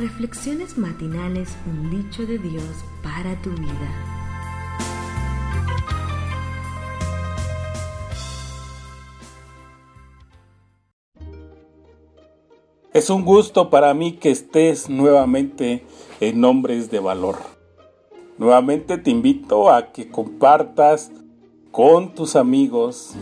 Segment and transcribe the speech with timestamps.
[0.00, 2.64] Reflexiones matinales, un dicho de Dios
[3.02, 3.90] para tu vida.
[12.94, 15.84] Es un gusto para mí que estés nuevamente
[16.20, 17.36] en Nombres de Valor.
[18.38, 21.12] Nuevamente te invito a que compartas
[21.70, 23.16] con tus amigos,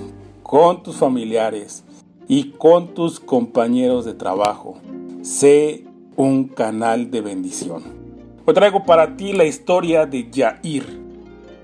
[0.45, 1.83] con tus familiares
[2.29, 4.79] y con tus compañeros de trabajo.
[5.23, 5.88] Sé
[6.19, 7.85] un canal de bendición.
[8.45, 11.01] Hoy traigo para ti la historia de Yair.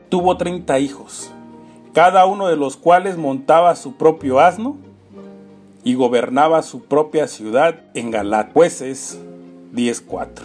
[0.08, 1.32] Tuvo 30 hijos,
[1.92, 4.76] cada uno de los cuales montaba su propio asno
[5.82, 8.52] y gobernaba su propia ciudad en Galat.
[8.52, 9.20] Jueces
[9.74, 10.44] 10.4.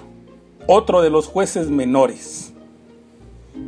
[0.65, 2.51] Otro de los jueces menores.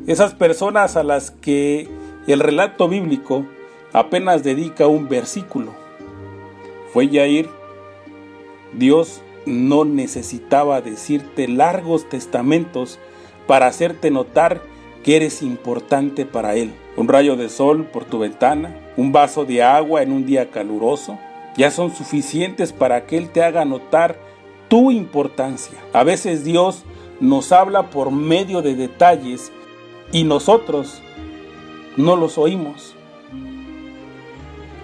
[0.08, 1.88] Esas personas a las que
[2.26, 3.46] el relato bíblico
[3.94, 5.72] apenas dedica un versículo.
[6.94, 7.48] Fue Yair.
[8.74, 13.00] Dios no necesitaba decirte largos testamentos
[13.48, 14.62] para hacerte notar
[15.04, 16.74] que eres importante para Él.
[16.98, 21.18] Un rayo de sol por tu ventana, un vaso de agua en un día caluroso,
[21.58, 24.20] ya son suficientes para que Él te haga notar
[24.68, 25.78] tu importancia.
[25.94, 26.84] A veces Dios
[27.20, 29.52] nos habla por medio de detalles
[30.12, 31.02] y nosotros
[31.98, 32.96] no los oímos.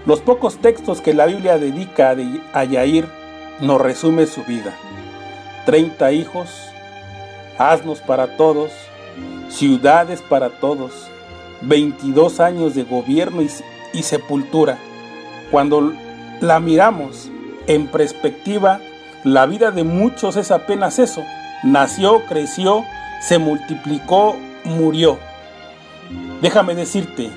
[0.05, 2.15] Los pocos textos que la Biblia dedica
[2.53, 3.07] a Yair
[3.59, 4.73] nos resume su vida.
[5.65, 6.49] 30 hijos,
[7.57, 8.71] asnos para todos,
[9.49, 10.91] ciudades para todos,
[11.61, 13.49] 22 años de gobierno y,
[13.93, 14.77] y sepultura.
[15.51, 15.93] Cuando
[16.41, 17.29] la miramos
[17.67, 18.79] en perspectiva,
[19.23, 21.23] la vida de muchos es apenas eso.
[21.63, 22.85] Nació, creció,
[23.21, 25.17] se multiplicó, murió.
[26.41, 27.29] Déjame decirte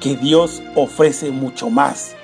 [0.00, 2.16] que Dios ofrece mucho más.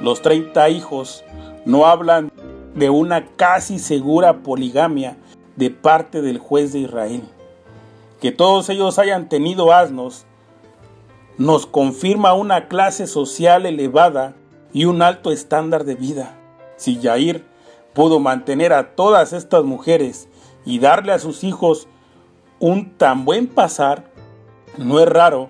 [0.00, 1.24] Los 30 hijos
[1.70, 2.32] no hablan
[2.74, 5.16] de una casi segura poligamia
[5.56, 7.22] de parte del juez de Israel.
[8.20, 10.26] Que todos ellos hayan tenido asnos
[11.38, 14.34] nos confirma una clase social elevada
[14.72, 16.36] y un alto estándar de vida.
[16.76, 17.46] Si Yair
[17.94, 20.28] pudo mantener a todas estas mujeres
[20.66, 21.86] y darle a sus hijos
[22.58, 24.10] un tan buen pasar,
[24.76, 25.48] no es raro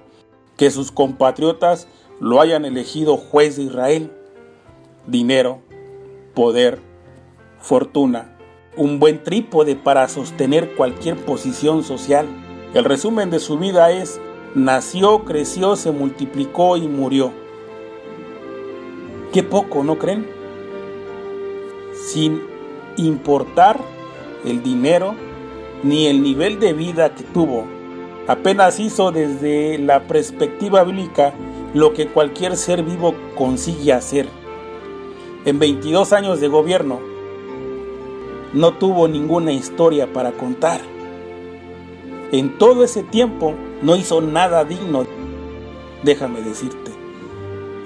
[0.56, 1.88] que sus compatriotas
[2.20, 4.12] lo hayan elegido juez de Israel.
[5.06, 5.60] Dinero,
[6.34, 6.80] poder,
[7.60, 8.36] fortuna,
[8.76, 12.26] un buen trípode para sostener cualquier posición social.
[12.74, 14.20] El resumen de su vida es,
[14.54, 17.32] nació, creció, se multiplicó y murió.
[19.32, 20.26] Qué poco, ¿no creen?
[21.94, 22.42] Sin
[22.96, 23.80] importar
[24.44, 25.14] el dinero
[25.82, 27.66] ni el nivel de vida que tuvo,
[28.26, 31.32] apenas hizo desde la perspectiva bíblica
[31.74, 34.26] lo que cualquier ser vivo consigue hacer
[35.44, 37.00] en 22 años de gobierno,
[38.52, 40.80] no tuvo ninguna historia para contar.
[42.32, 45.06] En todo ese tiempo no hizo nada digno.
[46.02, 46.90] Déjame decirte,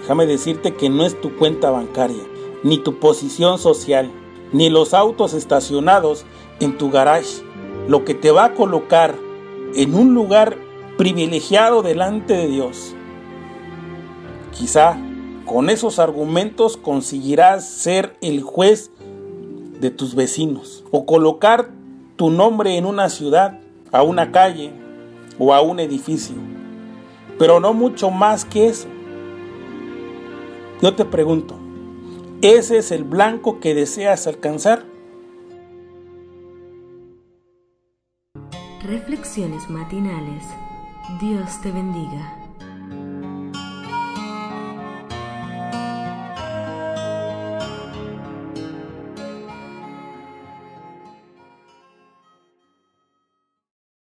[0.00, 2.22] déjame decirte que no es tu cuenta bancaria,
[2.62, 4.10] ni tu posición social,
[4.52, 6.24] ni los autos estacionados
[6.60, 7.42] en tu garage,
[7.88, 9.14] lo que te va a colocar
[9.74, 10.56] en un lugar
[10.96, 12.94] privilegiado delante de Dios.
[14.52, 14.96] Quizá
[15.46, 18.90] con esos argumentos conseguirás ser el juez
[19.80, 21.70] de tus vecinos o colocar
[22.16, 23.60] tu nombre en una ciudad,
[23.92, 24.72] a una calle
[25.38, 26.36] o a un edificio.
[27.38, 28.88] Pero no mucho más que eso.
[30.80, 31.56] Yo te pregunto,
[32.42, 34.84] ¿ese es el blanco que deseas alcanzar?
[38.82, 40.44] Reflexiones matinales.
[41.20, 42.43] Dios te bendiga.